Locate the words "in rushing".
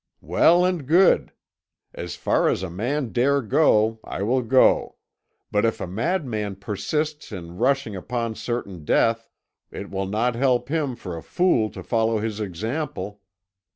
7.31-7.95